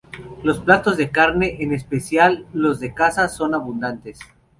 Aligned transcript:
Los 0.41 0.59
platos 0.59 0.97
de 0.97 1.11
carne, 1.11 1.57
en 1.59 1.73
especial 1.75 2.47
los 2.53 2.79
de 2.79 2.91
caza, 2.91 3.29
son 3.29 3.53
abundantes. 3.53 4.17